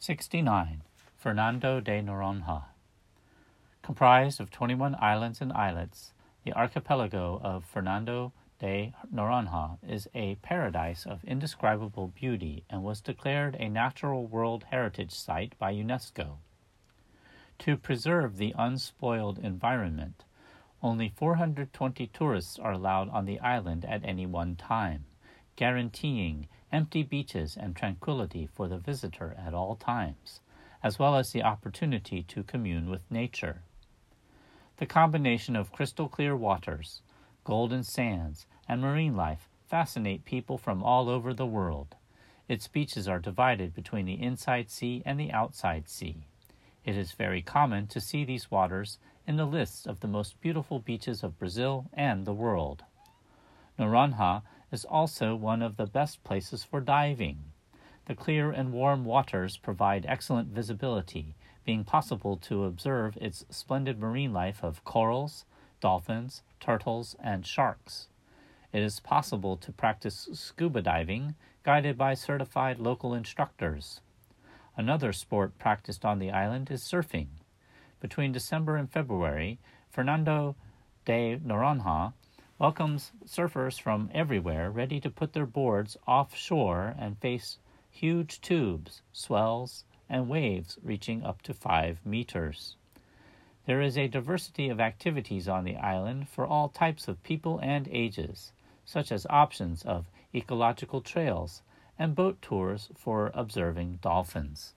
69. 0.00 0.82
Fernando 1.16 1.80
de 1.80 2.00
Noronha. 2.00 2.66
Comprised 3.82 4.40
of 4.40 4.48
21 4.48 4.94
islands 5.00 5.40
and 5.40 5.52
islets, 5.52 6.12
the 6.44 6.52
archipelago 6.52 7.40
of 7.42 7.64
Fernando 7.64 8.32
de 8.60 8.94
Noronha 9.12 9.78
is 9.82 10.06
a 10.14 10.36
paradise 10.36 11.04
of 11.04 11.24
indescribable 11.24 12.06
beauty 12.06 12.62
and 12.70 12.84
was 12.84 13.00
declared 13.00 13.56
a 13.58 13.68
Natural 13.68 14.24
World 14.24 14.66
Heritage 14.70 15.10
Site 15.10 15.58
by 15.58 15.74
UNESCO. 15.74 16.36
To 17.58 17.76
preserve 17.76 18.36
the 18.36 18.54
unspoiled 18.56 19.40
environment, 19.40 20.22
only 20.80 21.08
420 21.08 22.06
tourists 22.06 22.56
are 22.56 22.72
allowed 22.72 23.08
on 23.08 23.24
the 23.24 23.40
island 23.40 23.84
at 23.84 24.04
any 24.04 24.26
one 24.26 24.54
time, 24.54 25.06
guaranteeing 25.56 26.46
empty 26.72 27.02
beaches 27.02 27.56
and 27.56 27.74
tranquility 27.74 28.46
for 28.46 28.68
the 28.68 28.78
visitor 28.78 29.34
at 29.38 29.54
all 29.54 29.76
times, 29.76 30.40
as 30.82 30.98
well 30.98 31.16
as 31.16 31.32
the 31.32 31.42
opportunity 31.42 32.22
to 32.22 32.42
commune 32.42 32.88
with 32.88 33.10
nature. 33.10 33.62
The 34.76 34.86
combination 34.86 35.56
of 35.56 35.72
crystal 35.72 36.08
clear 36.08 36.36
waters, 36.36 37.02
golden 37.44 37.82
sands, 37.82 38.46
and 38.68 38.80
marine 38.80 39.16
life 39.16 39.48
fascinate 39.66 40.24
people 40.24 40.58
from 40.58 40.82
all 40.82 41.08
over 41.08 41.34
the 41.34 41.46
world. 41.46 41.96
Its 42.48 42.68
beaches 42.68 43.08
are 43.08 43.18
divided 43.18 43.74
between 43.74 44.06
the 44.06 44.20
inside 44.22 44.70
sea 44.70 45.02
and 45.04 45.18
the 45.18 45.32
outside 45.32 45.88
sea. 45.88 46.26
It 46.84 46.96
is 46.96 47.12
very 47.12 47.42
common 47.42 47.86
to 47.88 48.00
see 48.00 48.24
these 48.24 48.50
waters 48.50 48.98
in 49.26 49.36
the 49.36 49.44
lists 49.44 49.86
of 49.86 50.00
the 50.00 50.08
most 50.08 50.40
beautiful 50.40 50.78
beaches 50.78 51.22
of 51.22 51.38
Brazil 51.38 51.90
and 51.92 52.24
the 52.24 52.32
world. 52.32 52.84
Noronha 53.78 54.42
is 54.70 54.84
also 54.84 55.34
one 55.34 55.62
of 55.62 55.76
the 55.76 55.86
best 55.86 56.22
places 56.24 56.64
for 56.64 56.80
diving. 56.80 57.38
The 58.06 58.14
clear 58.14 58.50
and 58.50 58.72
warm 58.72 59.04
waters 59.04 59.56
provide 59.56 60.06
excellent 60.06 60.48
visibility, 60.48 61.34
being 61.64 61.84
possible 61.84 62.36
to 62.38 62.64
observe 62.64 63.18
its 63.20 63.44
splendid 63.50 63.98
marine 63.98 64.32
life 64.32 64.62
of 64.62 64.84
corals, 64.84 65.44
dolphins, 65.80 66.42
turtles, 66.60 67.14
and 67.20 67.46
sharks. 67.46 68.08
It 68.72 68.82
is 68.82 69.00
possible 69.00 69.56
to 69.58 69.72
practice 69.72 70.28
scuba 70.32 70.82
diving 70.82 71.34
guided 71.62 71.98
by 71.98 72.14
certified 72.14 72.78
local 72.78 73.14
instructors. 73.14 74.00
Another 74.76 75.12
sport 75.12 75.58
practiced 75.58 76.04
on 76.04 76.18
the 76.18 76.30
island 76.30 76.70
is 76.70 76.82
surfing. 76.82 77.28
Between 78.00 78.32
December 78.32 78.76
and 78.76 78.90
February, 78.90 79.58
Fernando 79.90 80.54
de 81.04 81.36
Noronha 81.38 82.12
welcomes 82.58 83.12
surfers 83.24 83.80
from 83.80 84.10
everywhere 84.12 84.70
ready 84.70 84.98
to 84.98 85.10
put 85.10 85.32
their 85.32 85.46
boards 85.46 85.96
offshore 86.06 86.94
and 86.98 87.18
face 87.18 87.58
huge 87.90 88.40
tubes, 88.40 89.02
swells, 89.12 89.84
and 90.08 90.28
waves 90.28 90.78
reaching 90.82 91.22
up 91.22 91.42
to 91.42 91.54
five 91.54 92.04
meters. 92.04 92.76
There 93.66 93.80
is 93.80 93.98
a 93.98 94.08
diversity 94.08 94.68
of 94.70 94.80
activities 94.80 95.48
on 95.48 95.64
the 95.64 95.76
island 95.76 96.28
for 96.28 96.46
all 96.46 96.68
types 96.68 97.06
of 97.06 97.22
people 97.22 97.58
and 97.62 97.86
ages, 97.92 98.52
such 98.84 99.12
as 99.12 99.26
options 99.28 99.82
of 99.82 100.06
ecological 100.34 101.00
trails 101.00 101.62
and 101.98 102.14
boat 102.14 102.40
tours 102.40 102.88
for 102.96 103.30
observing 103.34 103.98
dolphins. 104.00 104.74